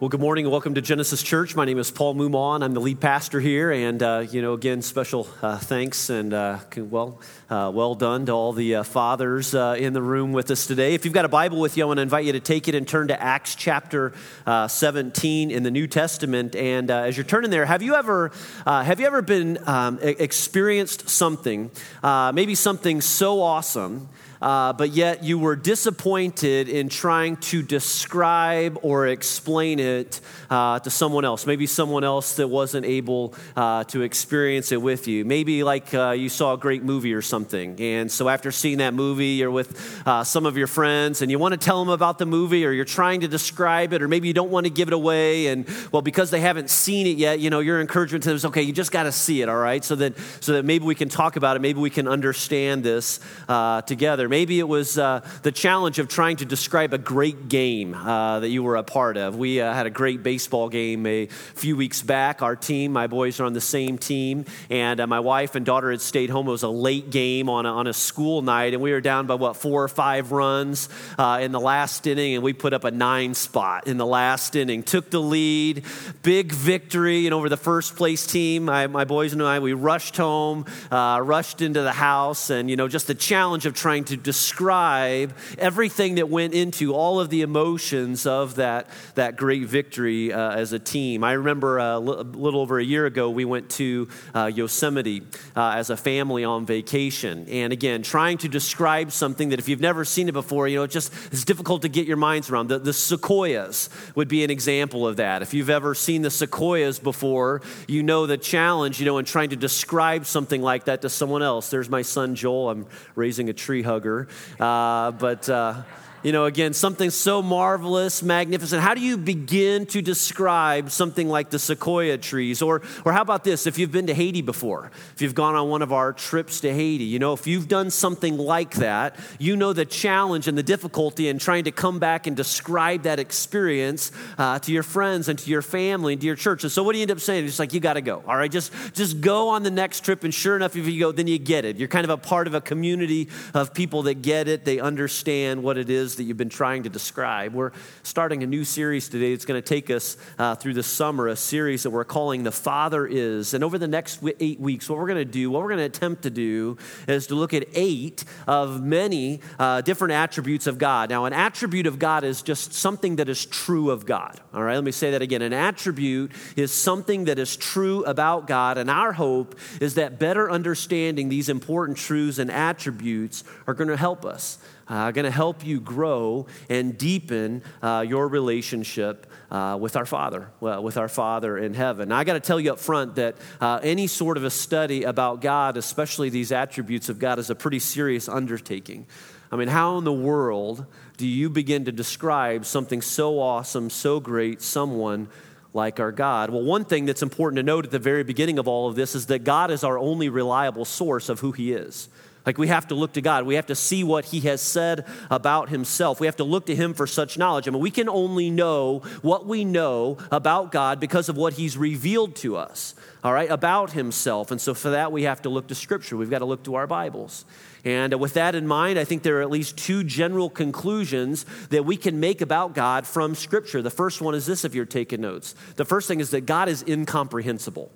[0.00, 1.54] Well, good morning and welcome to Genesis Church.
[1.54, 2.64] My name is Paul Mumon.
[2.64, 6.60] I'm the lead pastor here, and uh, you know, again, special uh, thanks and uh,
[6.74, 7.20] well,
[7.50, 10.94] uh, well done to all the uh, fathers uh, in the room with us today.
[10.94, 12.74] If you've got a Bible with you, I want to invite you to take it
[12.74, 14.14] and turn to Acts chapter
[14.46, 16.56] 17 in the New Testament.
[16.56, 18.32] And as you're turning there, have you ever
[18.64, 21.70] have you ever been um, experienced something,
[22.02, 24.08] maybe something so awesome?
[24.40, 30.90] Uh, but yet you were disappointed in trying to describe or explain it uh, to
[30.90, 31.46] someone else.
[31.46, 35.24] Maybe someone else that wasn't able uh, to experience it with you.
[35.24, 37.78] Maybe like uh, you saw a great movie or something.
[37.80, 41.38] And so after seeing that movie, you're with uh, some of your friends and you
[41.38, 44.26] want to tell them about the movie or you're trying to describe it or maybe
[44.28, 45.48] you don't want to give it away.
[45.48, 48.44] And well, because they haven't seen it yet, you know, your encouragement to them is
[48.46, 49.84] okay, you just got to see it, all right?
[49.84, 53.20] So that, so that maybe we can talk about it, maybe we can understand this
[53.48, 54.29] uh, together.
[54.30, 58.48] Maybe it was uh, the challenge of trying to describe a great game uh, that
[58.48, 59.34] you were a part of.
[59.34, 62.40] We uh, had a great baseball game a few weeks back.
[62.40, 65.90] Our team, my boys are on the same team, and uh, my wife and daughter
[65.90, 66.46] had stayed home.
[66.46, 69.26] It was a late game on a, on a school night, and we were down
[69.26, 72.84] by what, four or five runs uh, in the last inning, and we put up
[72.84, 74.84] a nine spot in the last inning.
[74.84, 75.84] Took the lead,
[76.22, 80.16] big victory, and over the first place team, I, my boys and I, we rushed
[80.16, 85.36] home, rushed into the house, and, you know, just the challenge of trying to describe
[85.58, 90.72] everything that went into all of the emotions of that, that great victory uh, as
[90.72, 91.24] a team.
[91.24, 95.22] I remember uh, a little over a year ago, we went to uh, Yosemite
[95.56, 97.46] uh, as a family on vacation.
[97.48, 100.84] And again, trying to describe something that if you've never seen it before, you know,
[100.84, 102.68] it just it's difficult to get your minds around.
[102.68, 105.42] The, the sequoias would be an example of that.
[105.42, 109.50] If you've ever seen the sequoias before, you know the challenge, you know, in trying
[109.50, 111.70] to describe something like that to someone else.
[111.70, 112.70] There's my son Joel.
[112.70, 114.09] I'm raising a tree hugger.
[114.58, 115.82] Uh, but uh,
[116.22, 118.82] you know, again, something so marvelous, magnificent.
[118.82, 122.60] How do you begin to describe something like the sequoia trees?
[122.60, 123.66] Or, or how about this?
[123.66, 126.72] If you've been to Haiti before, if you've gone on one of our trips to
[126.72, 130.62] Haiti, you know, if you've done something like that, you know the challenge and the
[130.62, 135.38] difficulty in trying to come back and describe that experience uh, to your friends and
[135.38, 136.64] to your family and to your church.
[136.64, 137.46] And so, what do you end up saying?
[137.46, 138.50] It's like, you got to go, all right?
[138.50, 140.24] Just, just go on the next trip.
[140.24, 141.76] And sure enough, if you go, then you get it.
[141.76, 145.62] You're kind of a part of a community of people that get it, they understand
[145.62, 147.54] what it is that you've been trying to describe.
[147.54, 147.72] We're
[148.02, 151.36] starting a new series today It's going to take us uh, through the summer, a
[151.36, 153.54] series that we're calling The Father Is.
[153.54, 155.84] And over the next eight weeks, what we're going to do, what we're going to
[155.84, 161.10] attempt to do, is to look at eight of many uh, different attributes of God.
[161.10, 164.40] Now, an attribute of God is just something that is true of God.
[164.52, 165.42] All right, let me say that again.
[165.42, 170.50] An attribute is something that is true about God, and our hope is that better
[170.50, 174.58] understanding these important truths and attributes are going to help us
[174.90, 180.50] uh, going to help you grow and deepen uh, your relationship uh, with our Father,
[180.60, 182.08] well, with our Father in heaven.
[182.10, 185.04] Now, I got to tell you up front that uh, any sort of a study
[185.04, 189.06] about God, especially these attributes of God, is a pretty serious undertaking.
[189.52, 190.86] I mean, how in the world
[191.16, 195.28] do you begin to describe something so awesome, so great, someone
[195.72, 196.50] like our God?
[196.50, 199.14] Well, one thing that's important to note at the very beginning of all of this
[199.14, 202.08] is that God is our only reliable source of who He is.
[202.46, 203.44] Like we have to look to God.
[203.44, 206.20] We have to see what He has said about Himself.
[206.20, 207.68] We have to look to Him for such knowledge.
[207.68, 211.76] I mean, we can only know what we know about God because of what He's
[211.76, 214.50] revealed to us, all right, about Himself.
[214.50, 216.16] And so for that, we have to look to Scripture.
[216.16, 217.44] We've got to look to our Bibles.
[217.84, 221.84] And with that in mind, I think there are at least two general conclusions that
[221.84, 223.80] we can make about God from Scripture.
[223.80, 225.54] The first one is this if you're taking notes.
[225.76, 227.90] The first thing is that God is incomprehensible,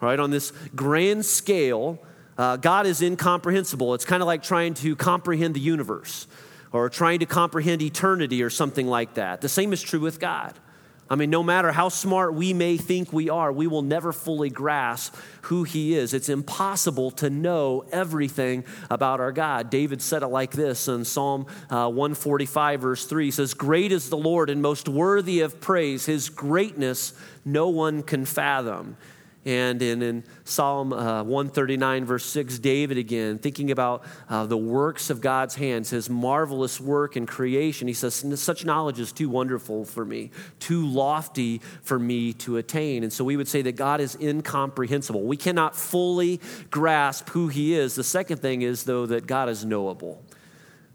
[0.00, 0.20] right?
[0.20, 1.98] On this grand scale,
[2.36, 3.94] uh, God is incomprehensible.
[3.94, 6.26] It's kind of like trying to comprehend the universe
[6.72, 9.40] or trying to comprehend eternity or something like that.
[9.40, 10.58] The same is true with God.
[11.08, 14.48] I mean, no matter how smart we may think we are, we will never fully
[14.48, 16.14] grasp who He is.
[16.14, 19.68] It's impossible to know everything about our God.
[19.68, 23.26] David said it like this in Psalm uh, 145, verse 3.
[23.26, 26.06] He says, Great is the Lord and most worthy of praise.
[26.06, 27.12] His greatness
[27.44, 28.96] no one can fathom.
[29.46, 35.10] And in, in Psalm uh, 139, verse 6, David again, thinking about uh, the works
[35.10, 39.84] of God's hands, his marvelous work in creation, he says, Such knowledge is too wonderful
[39.84, 40.30] for me,
[40.60, 43.02] too lofty for me to attain.
[43.02, 45.22] And so we would say that God is incomprehensible.
[45.22, 47.96] We cannot fully grasp who he is.
[47.96, 50.22] The second thing is, though, that God is knowable.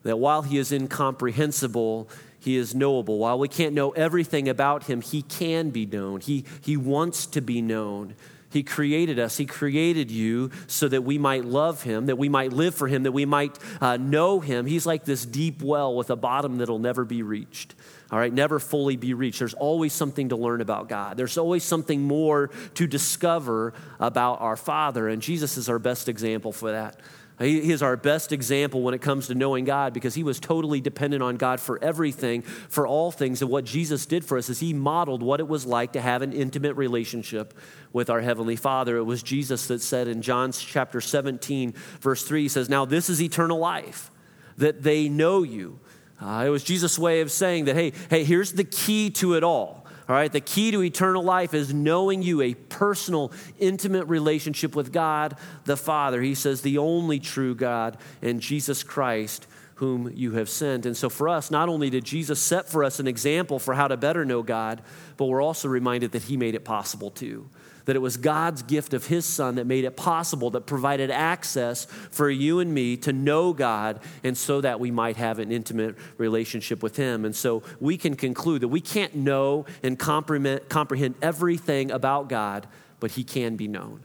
[0.02, 2.10] That while he is incomprehensible,
[2.40, 3.20] he is knowable.
[3.20, 6.22] While we can't know everything about him, he can be known.
[6.22, 8.16] He, he wants to be known.
[8.52, 9.38] He created us.
[9.38, 13.04] He created you so that we might love Him, that we might live for Him,
[13.04, 14.66] that we might uh, know Him.
[14.66, 17.76] He's like this deep well with a bottom that'll never be reached.
[18.12, 19.40] All right, never fully be reached.
[19.40, 21.16] There's always something to learn about God.
[21.16, 26.52] There's always something more to discover about our Father, and Jesus is our best example
[26.52, 27.00] for that.
[27.40, 30.82] He is our best example when it comes to knowing God because he was totally
[30.82, 33.42] dependent on God for everything, for all things.
[33.42, 36.22] And what Jesus did for us is he modeled what it was like to have
[36.22, 37.54] an intimate relationship
[37.94, 38.98] with our Heavenly Father.
[38.98, 43.10] It was Jesus that said in John chapter 17, verse 3, he says, Now this
[43.10, 44.12] is eternal life,
[44.58, 45.80] that they know you.
[46.22, 49.44] Uh, it was Jesus' way of saying that, hey, hey, here's the key to it
[49.44, 49.79] all
[50.10, 54.92] all right, the key to eternal life is knowing you a personal, intimate relationship with
[54.92, 56.20] God the Father.
[56.20, 59.46] He says, the only true God and Jesus Christ
[59.76, 60.86] whom you have sent.
[60.86, 63.88] And so, for us, not only did Jesus set for us an example for how
[63.88, 64.82] to better know God,
[65.16, 67.48] but we're also reminded that He made it possible too
[67.90, 71.86] that it was God's gift of His Son that made it possible, that provided access
[71.86, 75.96] for you and me to know God, and so that we might have an intimate
[76.20, 77.26] relationship with Him.
[77.26, 82.68] And so we can conclude that we can't know and comprehend, everything about God,
[83.00, 84.04] but He can be known.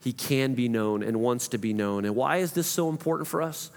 [0.00, 2.04] He can be known and wants to be known.
[2.04, 3.72] And why is this so important for us?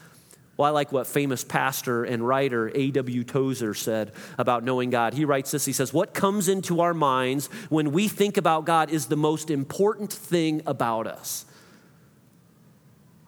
[0.57, 3.23] Well, I like what famous pastor and writer A.W.
[3.23, 5.13] Tozer said about knowing God.
[5.13, 8.91] He writes this He says, What comes into our minds when we think about God
[8.91, 11.45] is the most important thing about us.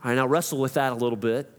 [0.04, 1.50] All right, now wrestle with that a little bit.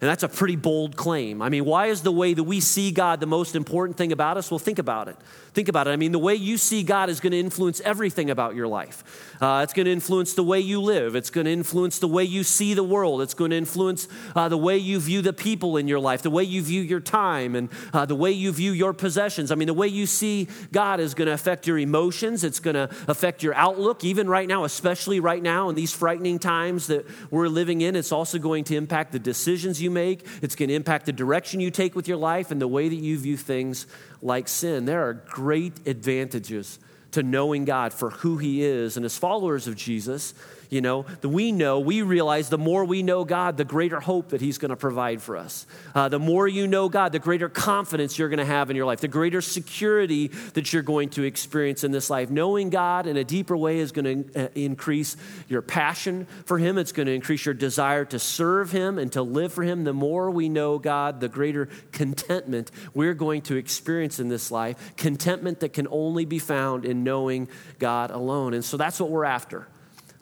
[0.00, 1.40] And that's a pretty bold claim.
[1.40, 4.36] I mean, why is the way that we see God the most important thing about
[4.36, 4.50] us?
[4.50, 5.16] Well, think about it.
[5.54, 5.90] Think about it.
[5.92, 9.36] I mean, the way you see God is going to influence everything about your life.
[9.40, 11.14] Uh, it's going to influence the way you live.
[11.14, 13.22] It's going to influence the way you see the world.
[13.22, 16.30] It's going to influence uh, the way you view the people in your life, the
[16.30, 19.52] way you view your time, and uh, the way you view your possessions.
[19.52, 22.42] I mean, the way you see God is going to affect your emotions.
[22.42, 26.40] It's going to affect your outlook, even right now, especially right now in these frightening
[26.40, 27.94] times that we're living in.
[27.94, 30.26] It's also going to impact the decisions you make.
[30.42, 32.96] It's going to impact the direction you take with your life and the way that
[32.96, 33.86] you view things
[34.24, 34.86] like sin.
[34.86, 35.14] There are
[35.44, 36.78] great advantages
[37.10, 38.96] to knowing God for who He is.
[38.96, 40.32] And as followers of Jesus,
[40.74, 44.40] you know, we know, we realize the more we know God, the greater hope that
[44.40, 45.68] He's going to provide for us.
[45.94, 48.84] Uh, the more you know God, the greater confidence you're going to have in your
[48.84, 52.28] life, the greater security that you're going to experience in this life.
[52.28, 55.16] Knowing God in a deeper way is going to uh, increase
[55.48, 59.22] your passion for Him, it's going to increase your desire to serve Him and to
[59.22, 59.84] live for Him.
[59.84, 64.96] The more we know God, the greater contentment we're going to experience in this life.
[64.96, 67.48] Contentment that can only be found in knowing
[67.78, 68.54] God alone.
[68.54, 69.68] And so that's what we're after.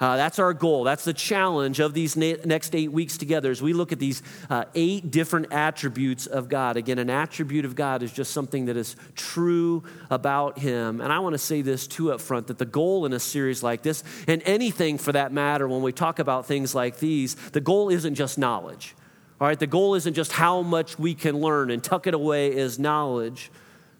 [0.02, 0.82] Uh, that's our goal.
[0.82, 4.20] That's the challenge of these na- next eight weeks together as we look at these
[4.50, 6.76] uh, eight different attributes of God.
[6.76, 11.00] Again, an attribute of God is just something that is true about Him.
[11.00, 13.62] And I want to say this too up front that the goal in a series
[13.62, 17.60] like this, and anything for that matter, when we talk about things like these, the
[17.60, 18.96] goal isn't just knowledge.
[19.40, 22.58] All right, the goal isn't just how much we can learn and tuck it away
[22.58, 23.52] as knowledge.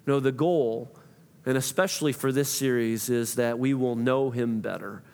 [0.04, 0.90] No, the goal,
[1.46, 5.04] and especially for this series, is that we will know Him better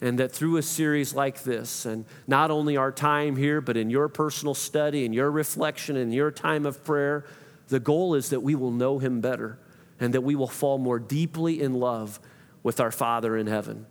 [0.00, 3.90] and that through a series like this, and not only our time here, but in
[3.90, 7.24] your personal study and your reflection and your time of prayer,
[7.68, 9.58] the goal is that we will know Him better
[10.00, 12.20] and that we will fall more deeply in love
[12.62, 13.86] with our Father in heaven.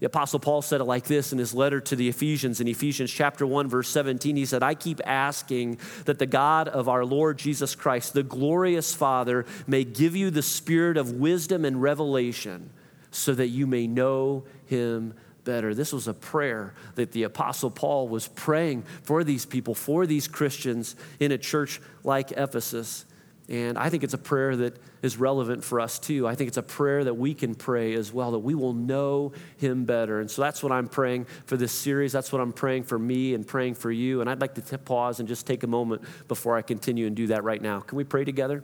[0.00, 3.12] The Apostle Paul said it like this in his letter to the Ephesians in Ephesians
[3.12, 4.34] chapter 1, verse 17.
[4.34, 8.94] He said, I keep asking that the God of our Lord Jesus Christ, the glorious
[8.94, 12.70] Father, may give you the spirit of wisdom and revelation
[13.10, 15.12] so that you may know Him
[15.50, 15.74] better.
[15.74, 20.28] This was a prayer that the Apostle Paul was praying for these people, for these
[20.28, 23.04] Christians in a church like Ephesus.
[23.48, 26.28] And I think it's a prayer that is relevant for us too.
[26.28, 29.32] I think it's a prayer that we can pray as well, that we will know
[29.56, 30.20] Him better.
[30.20, 32.12] And so that's what I'm praying for this series.
[32.12, 34.20] That's what I'm praying for me and praying for you.
[34.20, 37.16] And I'd like to t- pause and just take a moment before I continue and
[37.16, 37.80] do that right now.
[37.80, 38.62] Can we pray together?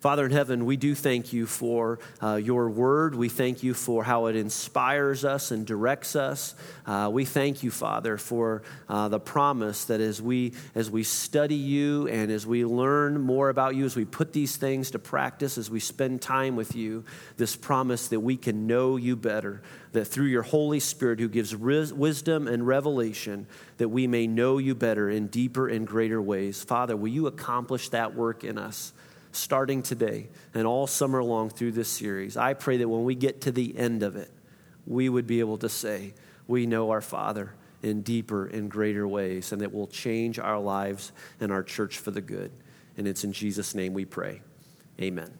[0.00, 3.16] Father in heaven, we do thank you for uh, your word.
[3.16, 6.54] We thank you for how it inspires us and directs us.
[6.86, 11.56] Uh, we thank you, Father, for uh, the promise that as we, as we study
[11.56, 15.58] you and as we learn more about you, as we put these things to practice,
[15.58, 17.04] as we spend time with you,
[17.36, 21.56] this promise that we can know you better, that through your Holy Spirit who gives
[21.56, 26.62] wisdom and revelation, that we may know you better in deeper and greater ways.
[26.62, 28.92] Father, will you accomplish that work in us?
[29.32, 32.36] Starting today and all summer long through this series.
[32.36, 34.30] I pray that when we get to the end of it,
[34.86, 36.14] we would be able to say,
[36.46, 41.12] We know our Father in deeper and greater ways, and that will change our lives
[41.40, 42.50] and our church for the good.
[42.96, 44.40] And it's in Jesus' name we pray.
[45.00, 45.30] Amen.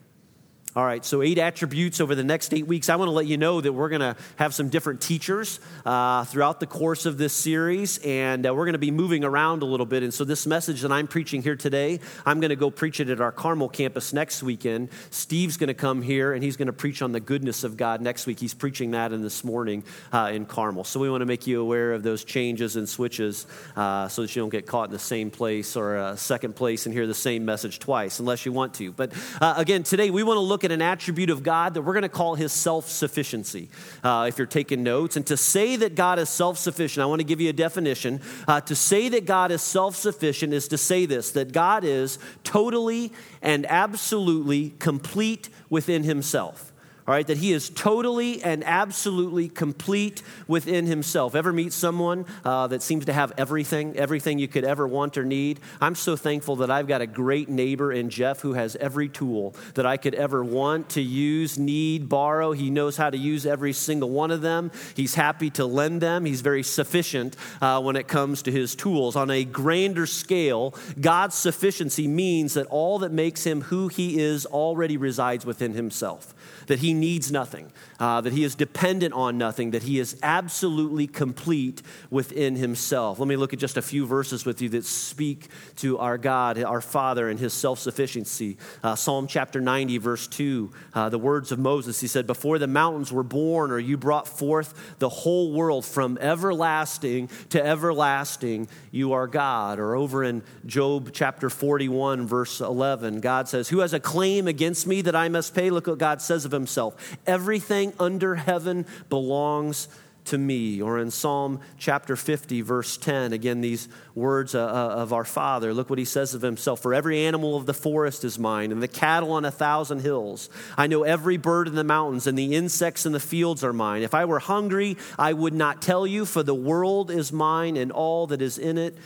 [0.79, 2.89] All right, so eight attributes over the next eight weeks.
[2.89, 6.25] I want to let you know that we're going to have some different teachers uh,
[6.25, 9.65] throughout the course of this series, and uh, we're going to be moving around a
[9.65, 10.05] little bit.
[10.05, 13.11] And so, this message that I'm preaching here today, I'm going to go preach it
[13.11, 14.91] at our Carmel campus next weekend.
[15.11, 18.01] Steve's going to come here, and he's going to preach on the goodness of God
[18.01, 18.39] next week.
[18.39, 19.83] He's preaching that in this morning
[20.13, 20.85] uh, in Carmel.
[20.85, 24.37] So, we want to make you aware of those changes and switches uh, so that
[24.37, 27.15] you don't get caught in the same place or a second place and hear the
[27.15, 28.93] same message twice, unless you want to.
[28.93, 31.93] But uh, again, today we want to look at an attribute of God that we're
[31.93, 33.69] going to call his self sufficiency,
[34.03, 35.17] uh, if you're taking notes.
[35.17, 38.21] And to say that God is self sufficient, I want to give you a definition.
[38.47, 42.19] Uh, to say that God is self sufficient is to say this that God is
[42.45, 46.73] totally and absolutely complete within himself
[47.09, 51.35] all right, that he is totally and absolutely complete within himself.
[51.35, 55.25] Ever meet someone uh, that seems to have everything, everything you could ever want or
[55.25, 55.59] need?
[55.81, 59.57] I'm so thankful that I've got a great neighbor in Jeff who has every tool
[59.73, 62.53] that I could ever want to use, need, borrow.
[62.53, 64.71] He knows how to use every single one of them.
[64.95, 66.27] He's happy to lend them.
[66.27, 69.17] He's very sufficient uh, when it comes to his tools.
[69.17, 74.45] On a grander scale, God's sufficiency means that all that makes him who he is
[74.45, 76.35] already resides within himself
[76.69, 81.07] that he needs nothing, uh, that he is dependent on nothing, that he is absolutely
[81.07, 83.19] complete within himself.
[83.19, 86.63] Let me look at just a few verses with you that speak to our God,
[86.63, 88.57] our Father, and his self sufficiency.
[88.83, 92.67] Uh, Psalm chapter 90, verse 2, uh, the words of Moses, he said, Before the
[92.67, 99.13] mountains were born, or you brought forth the whole world from everlasting to everlasting, you
[99.15, 99.79] are God.
[99.79, 104.87] Or over in Job chapter 41, verse 11, God says, Who has a claim against
[104.87, 105.71] me that I must pay?
[105.71, 107.17] Look what God says of himself.
[107.27, 109.89] Everything under heaven belongs
[110.29, 110.81] to me.
[110.81, 115.73] Or in Psalm chapter 50, verse 10, again, these words uh, uh, of our Father.
[115.75, 118.83] Look what he says of himself For every animal of the forest is mine, and
[118.83, 120.51] the cattle on a thousand hills.
[120.77, 124.03] I know every bird in the mountains, and the insects in the fields are mine.
[124.03, 127.91] If I were hungry, I would not tell you, for the world is mine and
[127.91, 128.97] all that is in it.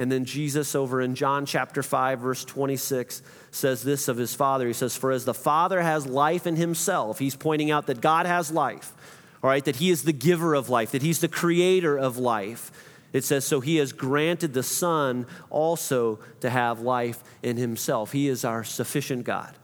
[0.00, 4.66] And then Jesus, over in John chapter 5, verse 26, says this of his Father.
[4.66, 8.24] He says, For as the Father has life in himself, he's pointing out that God
[8.24, 8.94] has life,
[9.42, 12.72] all right, that he is the giver of life, that he's the creator of life.
[13.12, 18.12] It says, So he has granted the Son also to have life in himself.
[18.12, 19.54] He is our sufficient God.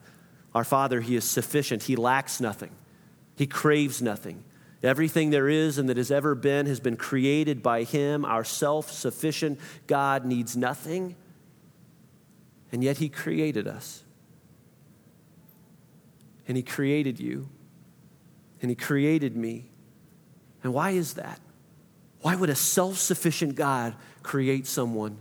[0.55, 1.85] Our Father, he is sufficient.
[1.85, 2.73] He lacks nothing,
[3.37, 4.45] he craves nothing.
[4.83, 8.25] Everything there is and that has ever been has been created by Him.
[8.25, 11.17] Our self sufficient God needs nothing,
[12.71, 14.03] and yet He created us.
[16.47, 17.49] And He created you,
[18.61, 19.71] and He created me.
[20.63, 21.41] And why is that?
[22.21, 25.19] Why would a self sufficient God create someone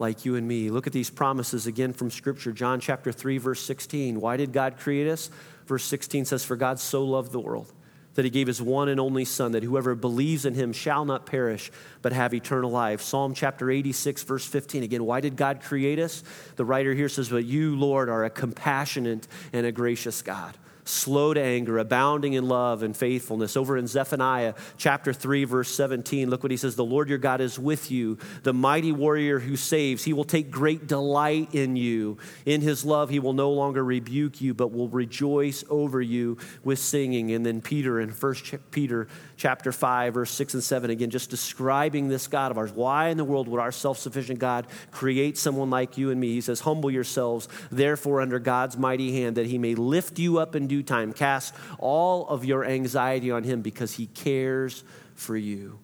[0.00, 0.68] like you and me?
[0.70, 2.50] Look at these promises again from Scripture.
[2.50, 4.20] John chapter 3, verse 16.
[4.20, 5.30] Why did God create us?
[5.66, 7.72] Verse 16 says, For God so loved the world
[8.20, 11.24] that he gave his one and only Son, that whoever believes in him shall not
[11.24, 11.70] perish,
[12.02, 13.00] but have eternal life.
[13.00, 14.82] Psalm chapter 86, verse 15.
[14.82, 16.22] Again, why did God create us?
[16.56, 20.54] The writer here says, But you, Lord, are a compassionate and a gracious God
[20.90, 23.56] slow to anger, abounding in love and faithfulness.
[23.56, 27.40] Over in Zephaniah chapter 3, verse 17, look what he says The Lord your God
[27.40, 30.04] is with you, the mighty warrior who saves.
[30.04, 32.18] He will take great delight in you.
[32.44, 36.78] In his love, he will no longer rebuke you, but will rejoice over you with
[36.78, 37.32] singing.
[37.32, 38.34] And then Peter in 1
[38.70, 39.08] Peter
[39.40, 42.72] chapter 5, verse 6 and 7, again, just describing this God of ours.
[42.72, 46.32] Why in the world would our self sufficient God create someone like you and me?
[46.32, 50.54] He says, Humble yourselves, therefore, under God's mighty hand, that he may lift you up
[50.54, 51.14] in due time.
[51.14, 55.78] Cast all of your anxiety on him because he cares for you.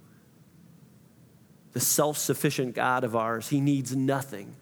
[1.73, 4.55] The self sufficient God of ours, he needs nothing,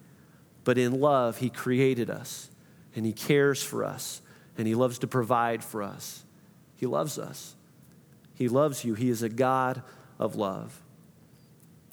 [0.63, 2.49] but in love, he created us
[2.95, 4.21] and he cares for us
[4.57, 6.23] and he loves to provide for us.
[6.77, 7.55] He loves us.
[8.35, 8.93] He loves you.
[8.93, 9.81] He is a God
[10.19, 10.81] of love.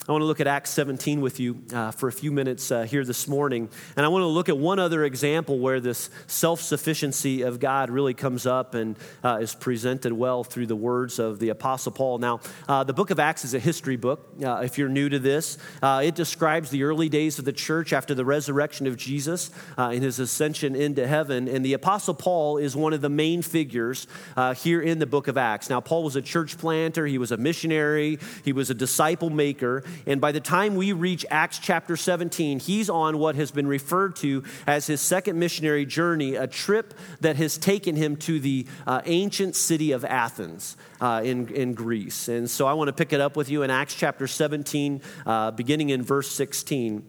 [0.09, 2.83] I want to look at Acts 17 with you uh, for a few minutes uh,
[2.83, 3.69] here this morning.
[3.97, 7.89] And I want to look at one other example where this self sufficiency of God
[7.89, 12.19] really comes up and uh, is presented well through the words of the Apostle Paul.
[12.19, 14.29] Now, uh, the book of Acts is a history book.
[14.45, 17.93] Uh, if you're new to this, uh, it describes the early days of the church
[17.93, 21.47] after the resurrection of Jesus and his ascension into heaven.
[21.47, 24.09] And the Apostle Paul is one of the main figures
[24.57, 25.71] here in the book of Acts.
[25.71, 29.85] Now, Paul was a church planter, he was a missionary, he was a disciple maker.
[30.07, 34.17] And by the time we reach Acts chapter 17, he's on what has been referred
[34.17, 39.03] to as his second missionary journey, a trip that has taken him to the uh,
[39.05, 42.29] ancient city of Athens uh, in, in Greece.
[42.29, 45.51] And so I want to pick it up with you in Acts chapter 17, uh,
[45.53, 47.05] beginning in verse 16.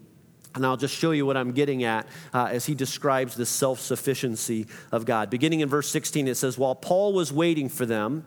[0.54, 3.80] And I'll just show you what I'm getting at uh, as he describes the self
[3.80, 5.28] sufficiency of God.
[5.28, 8.24] Beginning in verse 16, it says, While Paul was waiting for them,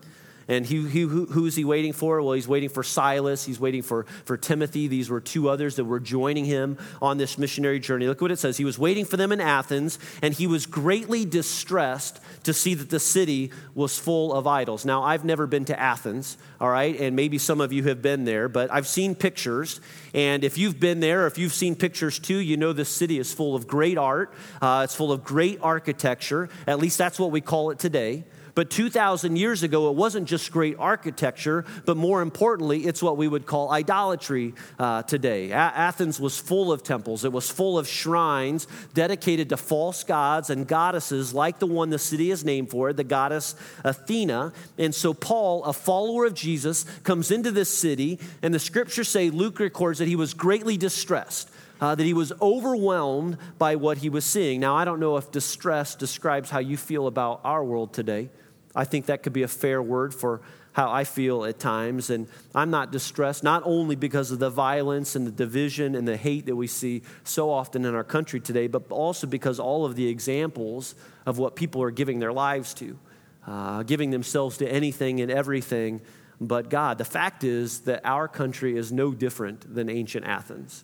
[0.48, 2.22] and he, he, who, who's he waiting for?
[2.22, 3.46] Well, he's waiting for Silas.
[3.46, 4.88] He's waiting for, for Timothy.
[4.88, 8.08] These were two others that were joining him on this missionary journey.
[8.08, 8.58] Look what it says.
[8.58, 12.90] He was waiting for them in Athens, and he was greatly distressed to see that
[12.90, 14.86] the city was full of idols.
[14.86, 18.24] Now, I've never been to Athens, all right, and maybe some of you have been
[18.24, 19.82] there, but I've seen pictures.
[20.14, 23.20] And if you've been there, or if you've seen pictures too, you know this city
[23.20, 24.34] is full of great art.
[24.62, 26.50] Uh, it's full of great architecture.
[26.66, 28.24] At least that's what we call it today.
[28.58, 33.28] But 2,000 years ago, it wasn't just great architecture, but more importantly, it's what we
[33.28, 35.52] would call idolatry uh, today.
[35.52, 40.50] A- Athens was full of temples, it was full of shrines dedicated to false gods
[40.50, 44.54] and goddesses, like the one the city is named for, the goddess Athena.
[44.80, 49.30] And so, Paul, a follower of Jesus, comes into this city, and the scriptures say,
[49.30, 51.52] Luke records that he was greatly distressed.
[51.80, 54.60] Uh, that he was overwhelmed by what he was seeing.
[54.60, 58.32] Now, I don't know if distress describes how you feel about our world today.
[58.78, 60.42] I think that could be a fair word for
[60.74, 62.12] how I feel at times.
[62.12, 66.18] And I'm not distressed, not only because of the violence and the division and the
[66.18, 69.96] hate that we see so often in our country today, but also because all of
[69.96, 70.94] the examples
[71.26, 73.00] of what people are giving their lives to,
[73.48, 76.00] uh, giving themselves to anything and everything
[76.40, 77.00] but God.
[77.00, 80.84] The fact is that our country is no different than ancient Athens.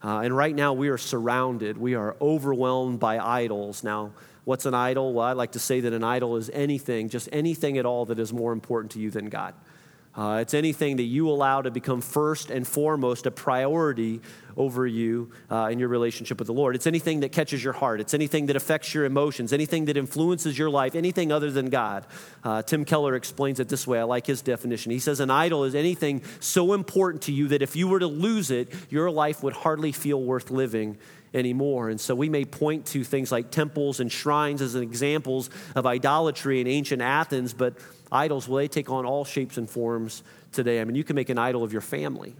[0.00, 3.82] Uh, and right now we are surrounded, we are overwhelmed by idols.
[3.82, 4.12] Now,
[4.44, 5.14] What's an idol?
[5.14, 8.18] Well, I like to say that an idol is anything, just anything at all that
[8.18, 9.54] is more important to you than God.
[10.16, 14.20] Uh, it's anything that you allow to become first and foremost a priority
[14.56, 16.76] over you uh, in your relationship with the Lord.
[16.76, 18.00] It's anything that catches your heart.
[18.00, 22.06] It's anything that affects your emotions, anything that influences your life, anything other than God.
[22.44, 23.98] Uh, Tim Keller explains it this way.
[23.98, 24.92] I like his definition.
[24.92, 28.06] He says, An idol is anything so important to you that if you were to
[28.06, 30.96] lose it, your life would hardly feel worth living
[31.34, 31.90] anymore.
[31.90, 36.60] And so we may point to things like temples and shrines as examples of idolatry
[36.60, 37.74] in ancient Athens, but
[38.10, 40.22] idols, well, they take on all shapes and forms
[40.52, 40.80] today.
[40.80, 42.34] I mean, you can make an idol of your family.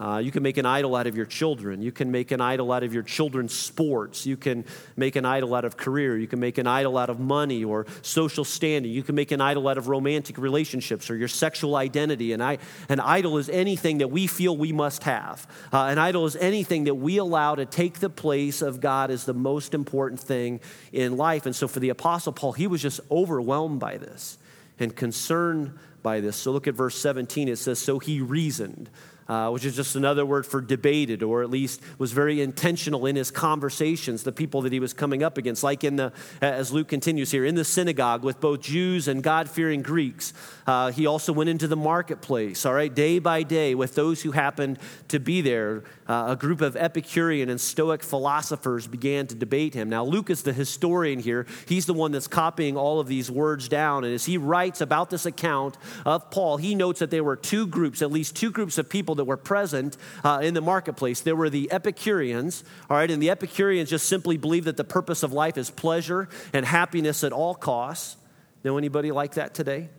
[0.00, 1.82] Uh, you can make an idol out of your children.
[1.82, 4.24] You can make an idol out of your children's sports.
[4.24, 4.64] You can
[4.96, 6.16] make an idol out of career.
[6.16, 8.90] You can make an idol out of money or social standing.
[8.90, 12.32] You can make an idol out of romantic relationships or your sexual identity.
[12.32, 12.58] And I,
[12.88, 15.46] an idol is anything that we feel we must have.
[15.72, 19.26] Uh, an idol is anything that we allow to take the place of God as
[19.26, 21.44] the most important thing in life.
[21.44, 24.38] And so for the Apostle Paul, he was just overwhelmed by this
[24.80, 26.34] and concerned by this.
[26.36, 27.48] So look at verse 17.
[27.48, 28.88] It says, So he reasoned
[29.32, 33.16] uh, which is just another word for debated, or at least was very intentional in
[33.16, 35.62] his conversations, the people that he was coming up against.
[35.62, 39.48] Like in the, as Luke continues here, in the synagogue with both Jews and God
[39.48, 40.34] fearing Greeks.
[40.66, 44.32] Uh, he also went into the marketplace, all right, day by day with those who
[44.32, 45.82] happened to be there.
[46.06, 49.88] Uh, a group of Epicurean and Stoic philosophers began to debate him.
[49.88, 51.46] Now, Luke is the historian here.
[51.66, 54.04] He's the one that's copying all of these words down.
[54.04, 57.66] And as he writes about this account of Paul, he notes that there were two
[57.66, 61.20] groups, at least two groups of people that were present uh, in the marketplace.
[61.20, 65.22] There were the Epicureans, all right, and the Epicureans just simply believed that the purpose
[65.22, 68.16] of life is pleasure and happiness at all costs.
[68.64, 69.90] Know anybody like that today?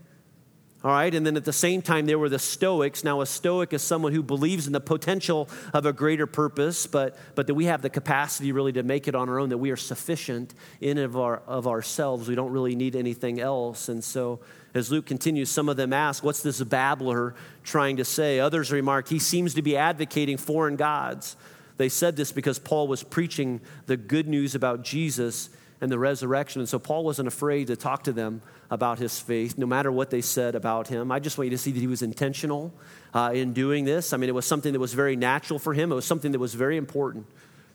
[0.84, 3.06] All right, and then at the same time, there were the Stoics.
[3.06, 7.16] Now, a Stoic is someone who believes in the potential of a greater purpose, but,
[7.36, 9.72] but that we have the capacity really to make it on our own, that we
[9.72, 12.28] are sufficient in of, our, of ourselves.
[12.28, 13.88] We don't really need anything else.
[13.88, 14.42] And so,
[14.74, 18.40] as Luke continues, some of them ask, What's this babbler trying to say?
[18.40, 21.36] Others remark, He seems to be advocating foreign gods.
[21.78, 25.50] They said this because Paul was preaching the good news about Jesus
[25.82, 26.62] and the resurrection.
[26.62, 30.10] And so Paul wasn't afraid to talk to them about his faith, no matter what
[30.10, 31.12] they said about him.
[31.12, 32.74] I just want you to see that he was intentional
[33.14, 34.14] uh, in doing this.
[34.14, 36.40] I mean, it was something that was very natural for him, it was something that
[36.40, 37.26] was very important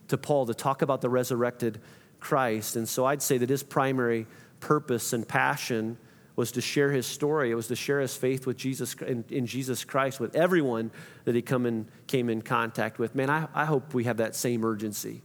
[0.07, 1.79] to Paul to talk about the resurrected
[2.19, 2.75] Christ.
[2.75, 4.25] And so I'd say that his primary
[4.59, 5.97] purpose and passion
[6.39, 7.51] was to share his story.
[7.51, 10.89] It was to share his faith with Jesus in, in Jesus Christ with everyone
[11.25, 13.13] that he come in, came in contact with.
[13.13, 15.15] Man, I, I hope we have that same urgency.
[15.15, 15.21] You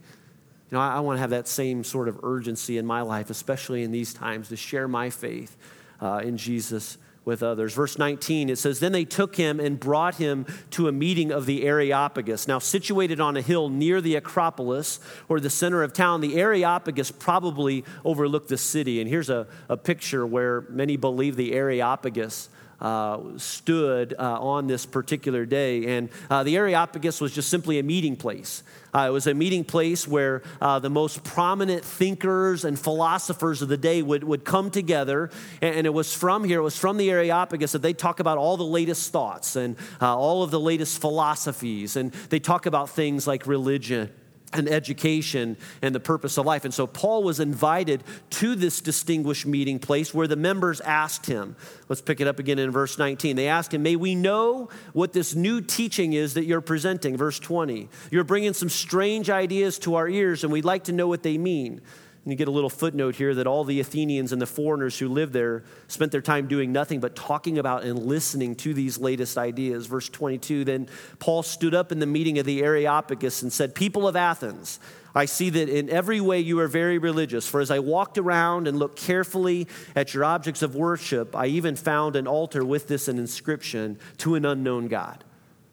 [0.73, 3.85] know, I, I want to have that same sort of urgency in my life, especially
[3.85, 5.57] in these times, to share my faith
[6.01, 7.75] uh, in Jesus with others.
[7.75, 11.47] Verse 19, it says, Then they took him and brought him to a meeting of
[11.47, 12.47] the Areopagus.
[12.47, 17.11] Now, situated on a hill near the Acropolis or the center of town, the Areopagus
[17.11, 19.01] probably overlooked the city.
[19.01, 22.49] And here's a, a picture where many believe the Areopagus
[22.81, 25.97] uh, stood uh, on this particular day.
[25.97, 28.63] And uh, the Areopagus was just simply a meeting place.
[28.95, 33.69] Uh, it was a meeting place where uh, the most prominent thinkers and philosophers of
[33.69, 35.31] the day would, would come together.
[35.61, 38.39] And, and, it was from here, it was from the Areopagus that they talk about
[38.39, 41.97] all the latest thoughts and uh, all of the latest philosophies.
[41.97, 44.11] And they talk about things like religion
[44.55, 46.65] and education and the purpose of life.
[46.65, 51.57] And so Paul was invited to this distinguished meeting place where the members asked him,
[51.89, 53.37] let's pick it up again in verse 19.
[53.37, 57.17] They asked him, May we know what this new teaching is that you're presenting?
[57.17, 57.89] Verse 20.
[58.11, 61.39] You're bringing some strange ideas to our ears, and we'd like to know what they
[61.39, 61.81] mean.
[62.25, 65.09] And you get a little footnote here that all the Athenians and the foreigners who
[65.09, 69.37] lived there spent their time doing nothing but talking about and listening to these latest
[69.37, 69.87] ideas.
[69.87, 74.09] Verse 22 Then Paul stood up in the meeting of the Areopagus and said, People
[74.09, 74.81] of Athens,
[75.15, 77.47] I see that in every way you are very religious.
[77.47, 81.77] For as I walked around and looked carefully at your objects of worship, I even
[81.77, 85.25] found an altar with this an inscription to an unknown God.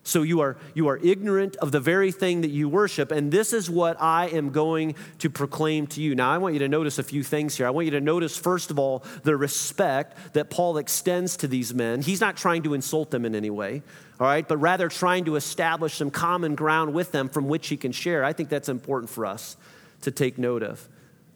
[0.04, 3.54] So you are, you are ignorant of the very thing that you worship, and this
[3.54, 6.16] is what I am going to proclaim to you.
[6.16, 7.68] Now, I want you to notice a few things here.
[7.68, 11.72] I want you to notice, first of all, the respect that Paul extends to these
[11.74, 12.02] men.
[12.02, 13.84] He's not trying to insult them in any way,
[14.20, 17.78] all right, but rather trying to establish some common ground with them from which he
[17.78, 18.24] can share.
[18.24, 19.56] I think that's important for us
[20.02, 20.90] to take note of.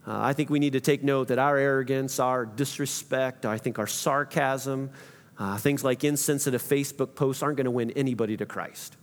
[0.08, 3.78] Uh, I think we need to take note that our arrogance, our disrespect, I think
[3.78, 4.90] our sarcasm,
[5.38, 8.96] uh, things like insensitive Facebook posts aren't going to win anybody to Christ.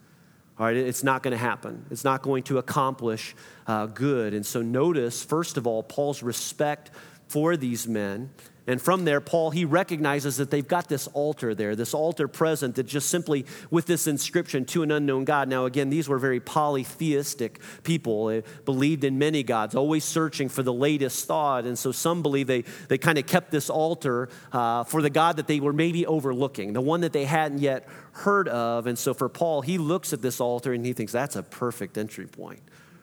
[0.58, 1.86] All right, it's not going to happen.
[1.90, 3.34] It's not going to accomplish
[3.66, 4.34] uh, good.
[4.34, 6.90] And so, notice, first of all, Paul's respect
[7.32, 8.30] for these men
[8.66, 12.76] and from there, Paul, he recognizes that they've got this altar there, this altar present
[12.76, 15.48] that just simply with this inscription to an unknown God.
[15.48, 18.26] Now, again, these were very polytheistic people.
[18.26, 21.64] They believed in many gods, always searching for the latest thought.
[21.64, 25.38] And so some believe they, they kind of kept this altar uh, for the God
[25.38, 28.86] that they were maybe overlooking, the one that they hadn't yet heard of.
[28.86, 31.98] And so for Paul, he looks at this altar and he thinks that's a perfect
[31.98, 32.60] entry point.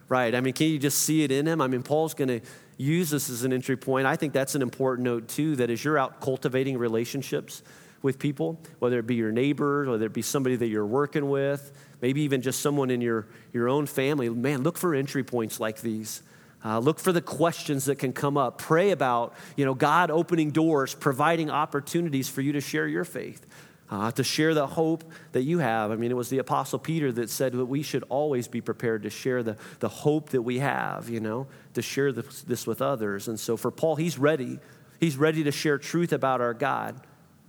[0.08, 0.34] Right.
[0.34, 1.60] I mean, can you just see it in him?
[1.60, 2.40] I mean, Paul's going to
[2.80, 4.06] use this as an entry point.
[4.06, 7.62] I think that's an important note, too, that as you're out cultivating relationships
[8.02, 11.72] with people, whether it be your neighbor, whether it be somebody that you're working with,
[12.00, 15.82] maybe even just someone in your, your own family, man, look for entry points like
[15.82, 16.22] these.
[16.64, 18.58] Uh, look for the questions that can come up.
[18.58, 23.46] Pray about, you know, God opening doors, providing opportunities for you to share your faith
[23.90, 25.90] uh, to share the hope that you have.
[25.90, 29.02] I mean, it was the Apostle Peter that said that we should always be prepared
[29.02, 33.26] to share the, the hope that we have, you know, to share this, with others.
[33.26, 34.60] And so for Paul, he's ready.
[35.00, 37.00] He's ready to share truth about our God.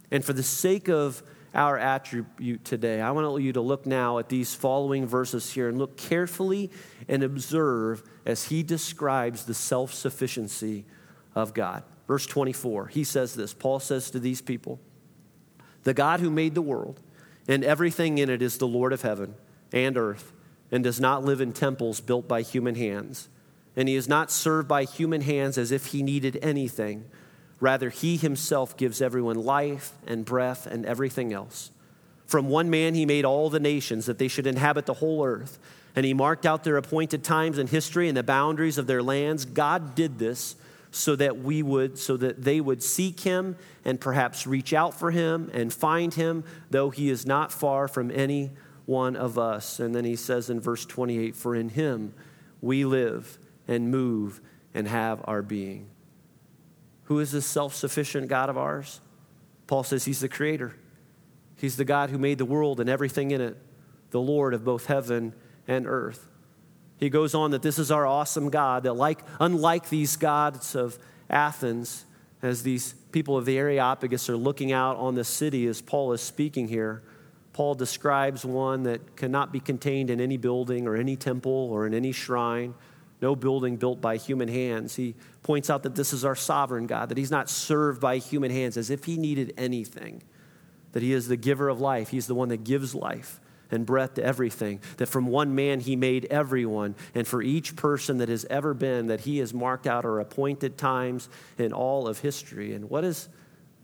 [0.09, 1.21] And for the sake of
[1.53, 5.77] our attribute today, I want you to look now at these following verses here and
[5.77, 6.71] look carefully
[7.07, 10.85] and observe as he describes the self sufficiency
[11.35, 11.83] of God.
[12.07, 14.79] Verse 24, he says this Paul says to these people,
[15.83, 16.99] the God who made the world
[17.47, 19.35] and everything in it is the Lord of heaven
[19.71, 20.31] and earth
[20.71, 23.27] and does not live in temples built by human hands.
[23.75, 27.05] And he is not served by human hands as if he needed anything.
[27.59, 31.71] Rather, he himself gives everyone life and breath and everything else.
[32.25, 35.59] From one man, he made all the nations that they should inhabit the whole earth.
[35.95, 39.43] And he marked out their appointed times in history and the boundaries of their lands.
[39.43, 40.55] God did this
[40.91, 45.11] so that we would so that they would seek him and perhaps reach out for
[45.11, 48.51] him and find him though he is not far from any
[48.85, 49.79] one of us.
[49.79, 52.13] And then he says in verse 28 for in him
[52.59, 54.41] we live and move
[54.73, 55.89] and have our being.
[57.03, 58.99] Who is this self-sufficient god of ours?
[59.67, 60.75] Paul says he's the creator.
[61.57, 63.57] He's the god who made the world and everything in it
[64.09, 65.33] the lord of both heaven
[65.69, 66.30] and earth
[67.01, 70.99] he goes on that this is our awesome God, that like, unlike these gods of
[71.31, 72.05] Athens,
[72.43, 76.21] as these people of the Areopagus are looking out on the city as Paul is
[76.21, 77.01] speaking here,
[77.53, 81.95] Paul describes one that cannot be contained in any building or any temple or in
[81.95, 82.75] any shrine,
[83.19, 84.95] no building built by human hands.
[84.95, 88.51] He points out that this is our sovereign God, that he's not served by human
[88.51, 90.21] hands as if he needed anything,
[90.91, 93.40] that he is the giver of life, he's the one that gives life
[93.71, 94.79] and breath to everything.
[94.97, 99.07] That from one man he made everyone, and for each person that has ever been,
[99.07, 102.73] that he has marked out our appointed times in all of history.
[102.73, 103.29] And what is,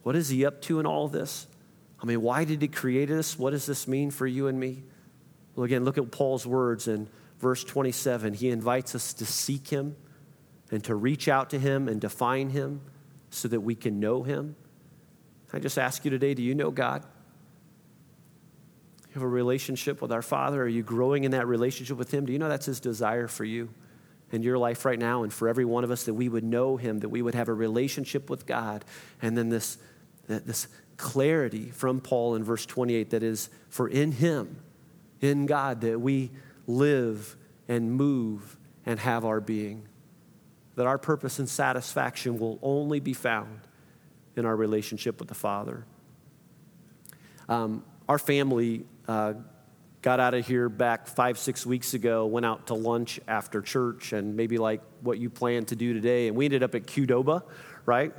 [0.03, 1.47] what is he up to in all this?
[2.01, 3.39] I mean, why did he create us?
[3.39, 4.83] What does this mean for you and me?
[5.55, 8.35] Well, again, look at Paul's words in verse 27.
[8.35, 9.95] He invites us to seek him
[10.69, 12.81] and to reach out to him and to find him
[13.29, 14.55] so that we can know him.
[15.53, 17.03] I just ask you today do you know God?
[19.17, 20.61] Have a relationship with our Father?
[20.61, 22.25] Are you growing in that relationship with Him?
[22.25, 23.69] Do you know that's His desire for you
[24.31, 26.77] in your life right now and for every one of us that we would know
[26.77, 28.85] Him, that we would have a relationship with God?
[29.21, 29.79] And then this,
[30.27, 34.57] this clarity from Paul in verse 28 that is, for in Him,
[35.19, 36.29] in God, that we
[36.67, 37.35] live
[37.67, 39.87] and move and have our being.
[40.75, 43.61] That our purpose and satisfaction will only be found
[44.35, 45.85] in our relationship with the Father.
[47.49, 49.33] Um, our family uh,
[50.01, 54.13] got out of here back five, six weeks ago, went out to lunch after church,
[54.13, 56.27] and maybe like what you plan to do today.
[56.27, 57.43] And we ended up at Qdoba,
[57.85, 58.13] right?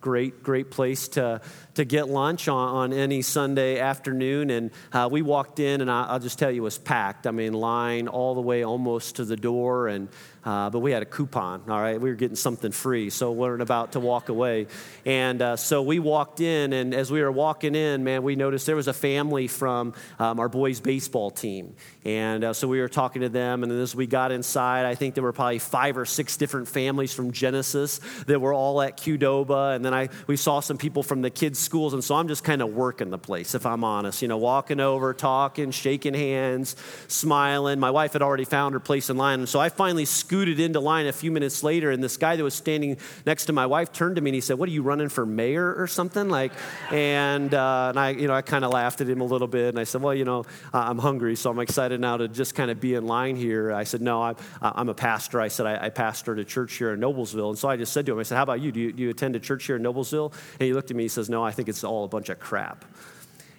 [0.00, 1.40] Great, great place to,
[1.74, 4.50] to get lunch on, on any Sunday afternoon.
[4.50, 7.26] And uh, we walked in, and I, will just tell you, it was packed.
[7.26, 9.88] I mean, line all the way almost to the door.
[9.88, 10.08] And
[10.44, 12.00] uh, but we had a coupon, all right?
[12.00, 14.66] We were getting something free, so we weren't about to walk away.
[15.04, 18.66] And uh, so we walked in, and as we were walking in, man, we noticed
[18.66, 21.74] there was a family from um, our boys' baseball team.
[22.04, 25.14] And uh, so we were talking to them, and as we got inside, I think
[25.14, 29.76] there were probably five or six different families from Genesis that were all at Qdoba.
[29.76, 32.44] And then I, we saw some people from the kids' schools, and so I'm just
[32.44, 34.22] kind of working the place, if I'm honest.
[34.22, 36.76] You know, walking over, talking, shaking hands,
[37.08, 37.78] smiling.
[37.78, 40.78] My wife had already found her place in line, and so I finally scooted into
[40.78, 43.90] line a few minutes later, and this guy that was standing next to my wife
[43.94, 46.52] turned to me and he said, "What are you running for mayor or something?" Like,
[46.92, 49.70] and uh, and I, you know, I kind of laughed at him a little bit,
[49.70, 52.70] and I said, "Well, you know, I'm hungry, so I'm excited now to just kind
[52.70, 55.86] of be in line here." I said, "No, I'm, I'm a pastor." I said, I,
[55.86, 58.22] "I pastor a church here in Noblesville," and so I just said to him, "I
[58.24, 58.70] said, how about you?
[58.70, 61.04] Do you, do you attend a church here in Noblesville?" And he looked at me.
[61.04, 62.84] He says, "No, I think it's all a bunch of crap,"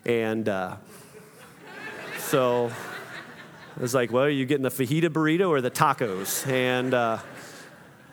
[0.05, 0.47] and.
[0.47, 0.75] Uh,
[2.19, 2.71] so
[3.79, 6.45] it was like, well, are you getting the fajita burrito or the tacos?
[6.45, 7.19] And, uh,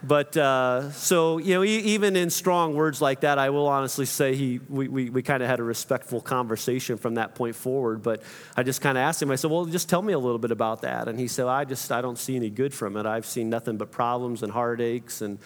[0.01, 4.37] but uh, so, you know, even in strong words like that, I will honestly say
[4.37, 8.05] he, we, we, we kind of had a respectful conversation from that point forward.
[8.05, 8.23] But
[8.57, 10.53] I just kind of asked him, I said, well, just tell me a little bit
[10.53, 11.09] about that.
[11.09, 13.05] And he said, I just, I don't see any good from it.
[13.05, 15.37] I've seen nothing but problems and heartaches and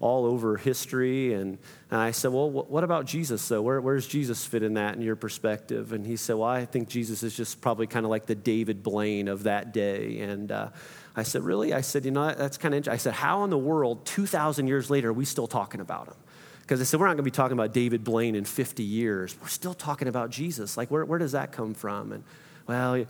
[0.00, 1.34] all over history.
[1.34, 1.58] And,
[1.90, 3.62] and I said, Well, what about Jesus, though?
[3.62, 5.92] Where, where's Jesus fit in that in your perspective?
[5.92, 8.82] And he said, Well, I think Jesus is just probably kind of like the David
[8.82, 10.20] Blaine of that day.
[10.20, 10.70] And uh,
[11.14, 11.74] I said, Really?
[11.74, 14.90] I said, You know, that's kind of I said, How in the world, 2,000 years
[14.90, 16.16] later, are we still talking about him?
[16.62, 19.36] Because I said, We're not going to be talking about David Blaine in 50 years.
[19.40, 20.78] We're still talking about Jesus.
[20.78, 22.12] Like, where, where does that come from?
[22.12, 22.24] And,
[22.66, 23.04] well,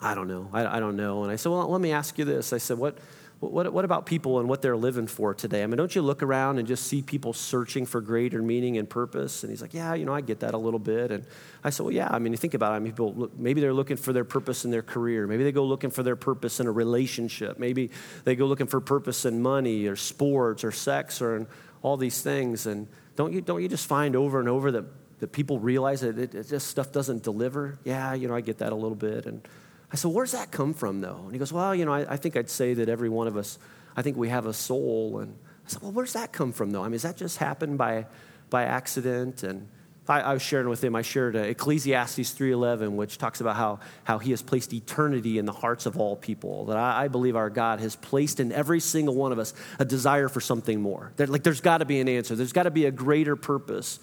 [0.00, 0.48] I don't know.
[0.52, 1.24] I, I don't know.
[1.24, 2.52] And I said, Well, let me ask you this.
[2.52, 2.96] I said, What
[3.40, 5.62] what, what about people and what they're living for today?
[5.62, 8.90] I mean, don't you look around and just see people searching for greater meaning and
[8.90, 9.44] purpose?
[9.44, 11.12] And he's like, Yeah, you know, I get that a little bit.
[11.12, 11.24] And
[11.62, 12.76] I said, Well, yeah, I mean, you think about it.
[12.76, 15.28] I mean, people, look, maybe they're looking for their purpose in their career.
[15.28, 17.60] Maybe they go looking for their purpose in a relationship.
[17.60, 17.90] Maybe
[18.24, 21.46] they go looking for purpose in money or sports or sex or
[21.82, 22.66] all these things.
[22.66, 24.84] And don't you, don't you just find over and over that,
[25.20, 27.78] that people realize that it, it just stuff doesn't deliver?
[27.84, 29.26] Yeah, you know, I get that a little bit.
[29.26, 29.46] And
[29.92, 31.20] I said, Where's that come from, though?
[31.24, 33.36] And he goes, Well, you know, I, I, think I'd say that every one of
[33.36, 33.58] us,
[33.96, 35.20] I think we have a soul.
[35.20, 36.82] And I said, Well, where's that come from, though?
[36.82, 38.06] I mean, does that just happen by,
[38.50, 39.42] by accident?
[39.42, 39.68] And
[40.08, 43.80] I, I was sharing with him, I shared uh, Ecclesiastes 3.11, which talks about how,
[44.04, 46.66] how he has placed eternity in the hearts of all people.
[46.66, 49.84] That I, I believe our God has placed in every single one of us a
[49.84, 51.12] desire for something more.
[51.18, 52.34] Like, there's got to be an answer.
[52.34, 54.00] There's got to be a greater purpose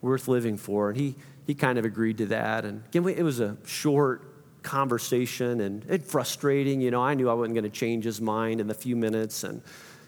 [0.00, 0.90] worth living for.
[0.90, 2.64] And he, he kind of agreed to that.
[2.64, 4.22] And again, it was a short,
[4.62, 6.80] conversation and, it frustrating.
[6.80, 9.44] You know, I knew I wasn't going to change his mind in the few minutes
[9.44, 9.62] and,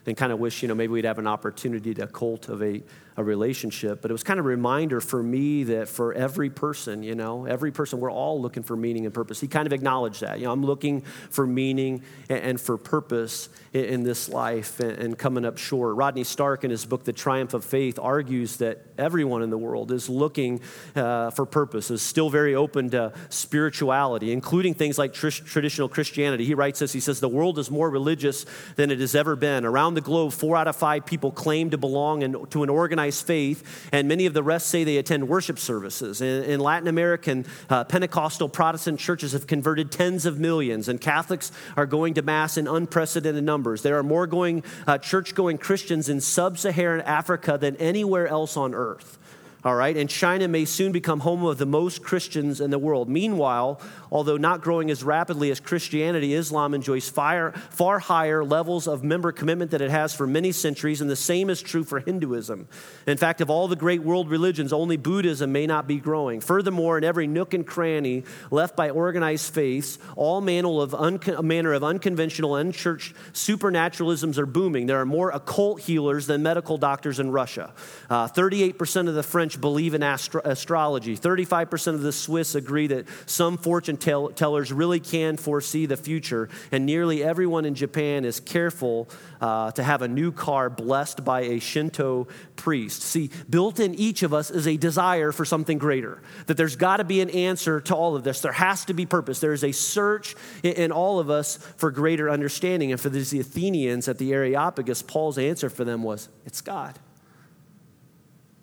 [0.07, 4.01] and kind of wish, you know, maybe we'd have an opportunity to cultivate a relationship.
[4.03, 7.45] But it was kind of a reminder for me that for every person, you know,
[7.45, 9.41] every person, we're all looking for meaning and purpose.
[9.41, 10.39] He kind of acknowledged that.
[10.39, 15.45] You know, I'm looking for meaning and, for purpose in, this life and, and, coming
[15.45, 15.97] up short.
[15.97, 19.93] Rodney Stark, in his book, The Triumph of Faith, argues that everyone in the world
[19.93, 20.61] is looking
[20.97, 26.45] uh, for purpose, is still very open to spirituality, including things like tr- traditional Christianity.
[26.45, 28.47] He writes this He says, The world is more religious
[28.77, 29.65] than it has ever been.
[29.65, 33.10] Around the globe, four out of five people claim to belong in, to an organized
[33.19, 36.21] faith, and many of the rest say they attend worship services.
[36.21, 41.51] In, in Latin American uh, Pentecostal Protestant churches have converted tens of millions, and Catholics
[41.79, 43.81] are going to Mass in unprecedented numbers.
[43.81, 48.59] There are more going, uh, church going Christians in sub Saharan Africa than anywhere else
[48.59, 49.17] on earth
[49.65, 49.97] all right?
[49.97, 53.09] And China may soon become home of the most Christians in the world.
[53.09, 59.05] Meanwhile, although not growing as rapidly as Christianity, Islam enjoys far, far higher levels of
[59.05, 62.69] member commitment than it has for many centuries, and the same is true for Hinduism.
[63.07, 66.41] In fact, of all the great world religions, only Buddhism may not be growing.
[66.41, 71.85] Furthermore, in every nook and cranny left by organized faiths, all manner of, manner of
[71.85, 74.87] unconventional unchurched supernaturalisms are booming.
[74.87, 77.73] There are more occult healers than medical doctors in Russia.
[78.09, 81.17] Uh, 38% of the French French believe in astro- astrology.
[81.17, 86.49] 35% of the Swiss agree that some fortune tell- tellers really can foresee the future.
[86.71, 89.09] And nearly everyone in Japan is careful
[89.41, 93.03] uh, to have a new car blessed by a Shinto priest.
[93.03, 96.99] See, built in each of us is a desire for something greater, that there's got
[96.99, 98.41] to be an answer to all of this.
[98.41, 99.41] There has to be purpose.
[99.41, 102.93] There is a search in, in all of us for greater understanding.
[102.93, 106.99] And for these Athenians at the Areopagus, Paul's answer for them was, It's God.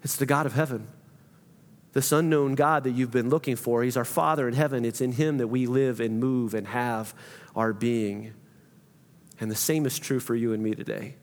[0.07, 0.87] It's the God of heaven.
[1.91, 3.83] this unknown God that you've been looking for.
[3.83, 4.85] He's our Father in heaven.
[4.85, 7.13] It's in Him that we live and move and have
[7.57, 8.33] our being.
[9.41, 11.15] And the same is true for you and me today.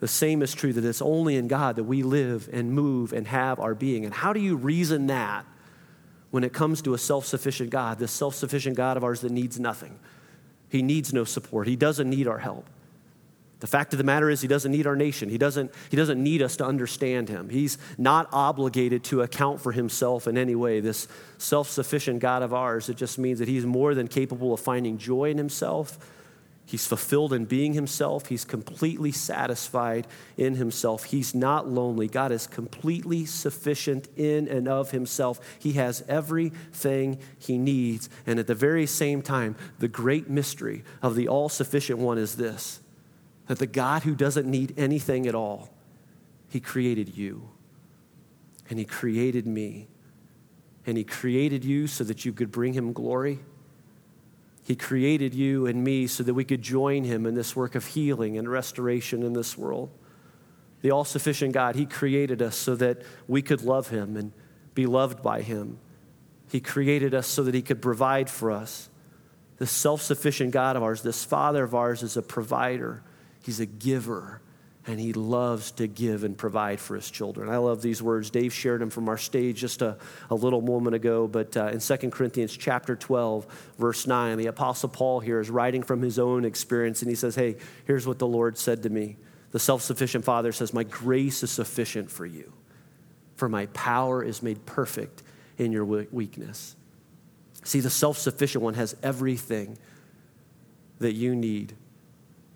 [0.00, 3.28] The same is true that it's only in God that we live and move and
[3.28, 4.04] have our being.
[4.04, 5.46] And how do you reason that
[6.32, 9.30] when it comes to a self sufficient God, this self sufficient God of ours that
[9.30, 10.00] needs nothing?
[10.68, 12.68] He needs no support, He doesn't need our help.
[13.62, 15.30] The fact of the matter is, he doesn't need our nation.
[15.30, 17.48] He doesn't, he doesn't need us to understand him.
[17.48, 20.80] He's not obligated to account for himself in any way.
[20.80, 24.60] This self sufficient God of ours, it just means that he's more than capable of
[24.60, 25.98] finding joy in himself
[26.64, 28.28] He's fulfilled in being himself.
[28.28, 31.04] He's completely satisfied in himself.
[31.04, 32.08] He's not lonely.
[32.08, 35.40] God is completely sufficient in and of himself.
[35.58, 38.08] He has everything he needs.
[38.26, 42.36] And at the very same time, the great mystery of the all sufficient one is
[42.36, 42.80] this
[43.52, 45.70] that the God who doesn't need anything at all,
[46.48, 47.50] he created you.
[48.70, 49.88] And he created me.
[50.86, 53.40] And he created you so that you could bring him glory
[54.64, 57.86] he created you and me so that we could join Him in this work of
[57.86, 59.90] healing and restoration in this world.
[60.82, 64.32] The all sufficient God, He created us so that we could love Him and
[64.74, 65.78] be loved by Him.
[66.50, 68.88] He created us so that He could provide for us.
[69.58, 73.02] This self sufficient God of ours, this Father of ours, is a provider,
[73.42, 74.40] He's a giver
[74.86, 77.48] and he loves to give and provide for his children.
[77.48, 78.30] I love these words.
[78.30, 79.96] Dave shared them from our stage just a,
[80.28, 83.46] a little moment ago, but uh, in 2 Corinthians chapter 12,
[83.78, 87.36] verse 9, the Apostle Paul here is writing from his own experience, and he says,
[87.36, 89.16] Hey, here's what the Lord said to me.
[89.52, 92.52] The self sufficient Father says, My grace is sufficient for you,
[93.36, 95.22] for my power is made perfect
[95.58, 96.74] in your weakness.
[97.62, 99.78] See, the self sufficient one has everything
[100.98, 101.74] that you need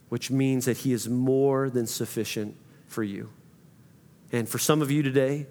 [0.08, 3.30] which means that He is more than sufficient for you.
[4.32, 5.46] And for some of you today,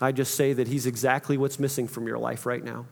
[0.00, 2.86] I just say that He's exactly what's missing from your life right now.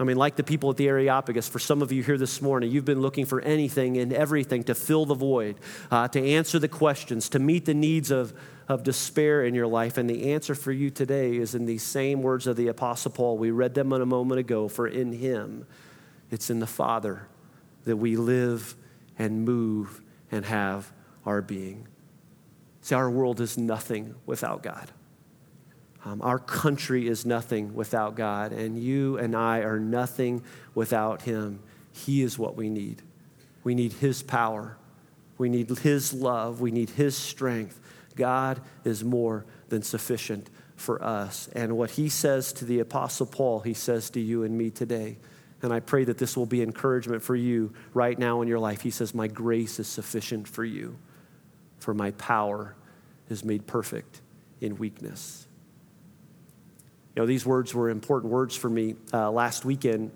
[0.00, 2.70] I mean, like the people at the Areopagus, for some of you here this morning,
[2.70, 5.56] you've been looking for anything and everything to fill the void,
[5.90, 8.32] uh, to answer the questions, to meet the needs of,
[8.68, 9.98] of despair in your life.
[9.98, 13.38] And the answer for you today is in these same words of the Apostle Paul.
[13.38, 14.68] We read them a moment ago.
[14.68, 15.66] For in Him,
[16.30, 17.26] it's in the Father
[17.84, 18.76] that we live
[19.18, 20.00] and move
[20.30, 20.92] and have
[21.26, 21.88] our being.
[22.80, 24.90] See, our world is nothing without God.
[26.04, 30.42] Um, our country is nothing without God, and you and I are nothing
[30.74, 31.60] without Him.
[31.92, 33.02] He is what we need.
[33.64, 34.78] We need His power,
[35.36, 37.80] we need His love, we need His strength.
[38.14, 41.48] God is more than sufficient for us.
[41.54, 45.18] And what He says to the Apostle Paul, He says to you and me today.
[45.62, 48.82] And I pray that this will be encouragement for you right now in your life.
[48.82, 50.98] He says, My grace is sufficient for you,
[51.78, 52.76] for my power
[53.28, 54.20] is made perfect
[54.60, 55.46] in weakness.
[57.14, 60.12] You know, these words were important words for me uh, last weekend.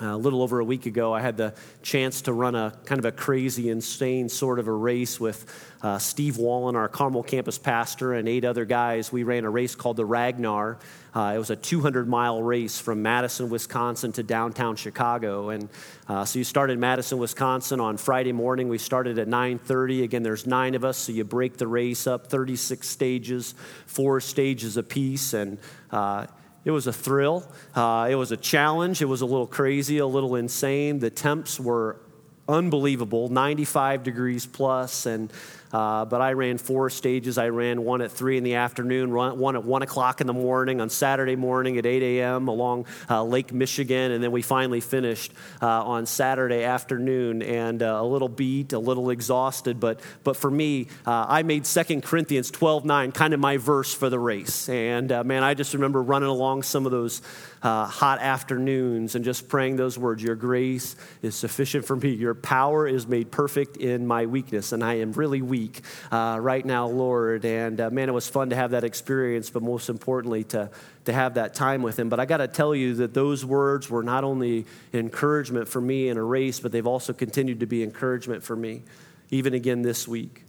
[0.00, 3.04] A little over a week ago, I had the chance to run a kind of
[3.04, 5.46] a crazy, insane sort of a race with
[5.82, 9.12] uh, Steve Wallen, our Carmel campus pastor, and eight other guys.
[9.12, 10.78] We ran a race called the Ragnar.
[11.14, 15.50] Uh, it was a 200 mile race from Madison, Wisconsin to downtown Chicago.
[15.50, 15.68] And
[16.08, 18.68] uh, so you start in Madison, Wisconsin on Friday morning.
[18.68, 20.02] We started at 9:30.
[20.02, 23.54] Again, there's nine of us, so you break the race up, 36 stages,
[23.86, 25.58] four stages apiece, and
[25.92, 26.26] uh,
[26.64, 27.46] it was a thrill.
[27.74, 29.02] Uh, it was a challenge.
[29.02, 30.98] It was a little crazy, a little insane.
[30.98, 32.00] The temps were
[32.48, 35.32] unbelievable 95 degrees plus and
[35.72, 37.38] uh, but I ran four stages.
[37.38, 40.80] I ran one at three in the afternoon, one at one o'clock in the morning,
[40.80, 42.48] on Saturday morning at 8 a.m.
[42.48, 47.42] along uh, Lake Michigan, and then we finally finished uh, on Saturday afternoon.
[47.42, 51.64] And uh, a little beat, a little exhausted, but but for me, uh, I made
[51.64, 54.68] 2 Corinthians 12:9 kind of my verse for the race.
[54.68, 57.22] And uh, man, I just remember running along some of those
[57.64, 62.10] uh, hot afternoons and just praying those words Your grace is sufficient for me.
[62.10, 64.72] Your power is made perfect in my weakness.
[64.72, 65.63] And I am really weak
[66.10, 67.44] uh, right now, Lord.
[67.44, 70.70] And uh, man, it was fun to have that experience, but most importantly, to,
[71.04, 72.08] to have that time with Him.
[72.08, 76.08] But I got to tell you that those words were not only encouragement for me
[76.08, 78.82] in a race, but they've also continued to be encouragement for me,
[79.30, 80.44] even again this week.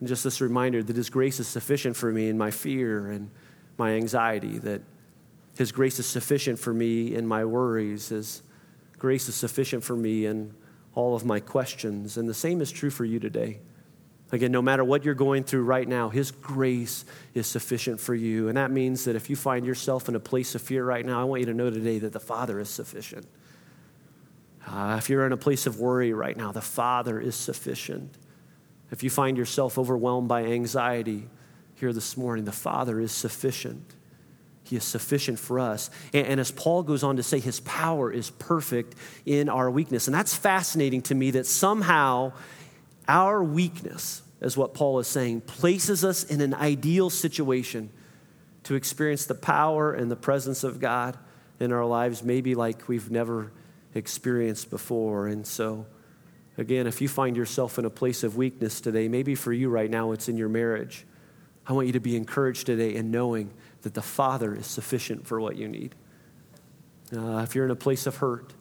[0.00, 3.30] And just this reminder that His grace is sufficient for me in my fear and
[3.78, 4.82] my anxiety, that
[5.56, 8.08] his grace is sufficient for me in my worries.
[8.08, 8.42] His
[8.98, 10.54] grace is sufficient for me in
[10.94, 12.16] all of my questions.
[12.16, 13.60] And the same is true for you today.
[14.32, 17.04] Again, no matter what you're going through right now, His grace
[17.34, 18.48] is sufficient for you.
[18.48, 21.20] And that means that if you find yourself in a place of fear right now,
[21.20, 23.26] I want you to know today that the Father is sufficient.
[24.66, 28.16] Uh, if you're in a place of worry right now, the Father is sufficient.
[28.90, 31.28] If you find yourself overwhelmed by anxiety
[31.74, 33.84] here this morning, the Father is sufficient.
[34.64, 35.90] He is sufficient for us.
[36.14, 38.94] And, and, as Paul goes on to say, his power is perfect
[39.26, 40.06] in our weakness.
[40.06, 42.32] And that's fascinating to me that somehow
[43.12, 47.90] our weakness, as what Paul is saying, places us in an ideal situation
[48.62, 51.18] to experience the power and the presence of God
[51.60, 53.52] in our lives, maybe like we've never
[53.94, 55.26] experienced before.
[55.26, 55.84] And so,
[56.56, 59.90] again, if you find yourself in a place of weakness today, maybe for you right
[59.90, 61.04] now it's in your marriage.
[61.66, 63.52] I want you to be encouraged today in knowing
[63.82, 65.94] that the Father is sufficient for what you need.
[67.14, 68.54] Uh, if you're in a place of hurt,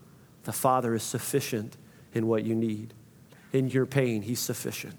[0.43, 1.77] the Father is sufficient
[2.13, 2.93] in what you need.
[3.53, 4.97] In your pain, He's sufficient.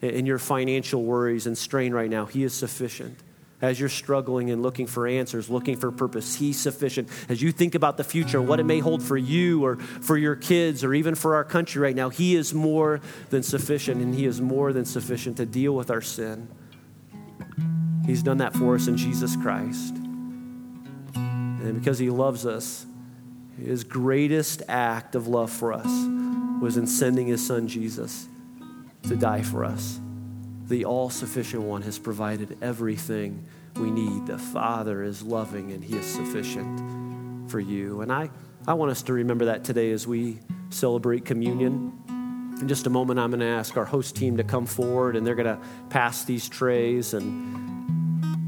[0.00, 3.18] In your financial worries and strain right now, He is sufficient.
[3.62, 7.08] As you're struggling and looking for answers, looking for purpose, He's sufficient.
[7.28, 10.36] As you think about the future, what it may hold for you or for your
[10.36, 13.00] kids or even for our country right now, He is more
[13.30, 16.48] than sufficient, and He is more than sufficient to deal with our sin.
[18.04, 19.94] He's done that for us in Jesus Christ.
[21.14, 22.84] And because He loves us,
[23.58, 25.88] His greatest act of love for us
[26.64, 28.26] was in sending His Son Jesus
[29.02, 30.00] to die for us.
[30.66, 33.44] The all sufficient one has provided everything
[33.76, 34.26] we need.
[34.26, 38.00] The Father is loving and He is sufficient for you.
[38.00, 38.30] And I,
[38.66, 40.38] I want us to remember that today as we
[40.70, 41.92] celebrate communion.
[42.58, 45.26] In just a moment, I'm going to ask our host team to come forward and
[45.26, 47.84] they're going to pass these trays and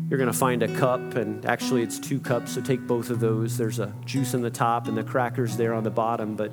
[0.08, 3.18] you're going to find a cup, and actually it's two cups, so take both of
[3.18, 3.58] those.
[3.58, 6.36] There's a juice in the top and the crackers there on the bottom.
[6.36, 6.52] But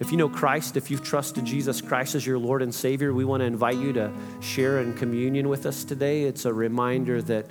[0.00, 3.24] if you know Christ, if you've trusted Jesus Christ as your Lord and Savior, we
[3.24, 6.24] want to invite you to share in communion with us today.
[6.24, 7.46] It's a reminder that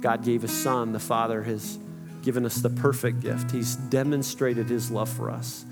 [0.00, 0.92] God gave His Son.
[0.92, 1.78] The Father has
[2.22, 3.50] given us the perfect gift.
[3.50, 5.64] He's demonstrated His love for us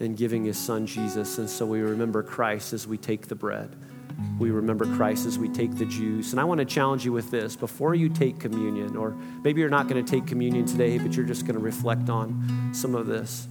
[0.00, 1.38] in giving His Son Jesus.
[1.38, 3.76] And so we remember Christ as we take the bread
[4.38, 6.32] we remember Christ as we take the juice.
[6.32, 9.10] And I want to challenge you with this before you take communion, or
[9.42, 12.70] maybe you're not going to take communion today, but you're just going to reflect on
[12.72, 13.48] some of this.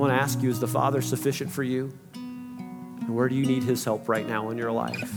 [0.00, 1.92] I want to ask you is the Father sufficient for you?
[2.14, 5.12] And where do you need His help right now in your life?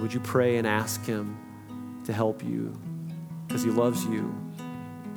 [0.00, 2.76] Would you pray and ask Him to help you?
[3.46, 4.34] Because He loves you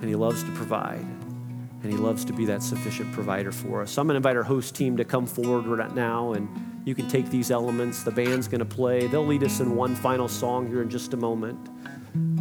[0.02, 3.90] and He loves to provide and He loves to be that sufficient provider for us.
[3.90, 6.48] So I'm going to invite our host team to come forward right now and
[6.86, 8.04] you can take these elements.
[8.04, 9.08] The band's going to play.
[9.08, 11.58] They'll lead us in one final song here in just a moment.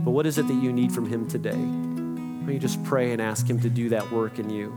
[0.04, 1.56] But what is it that you need from Him today?
[1.56, 4.76] Why you just pray and ask Him to do that work in you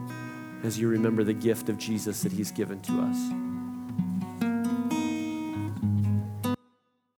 [0.64, 3.53] as you remember the gift of Jesus that He's given to us?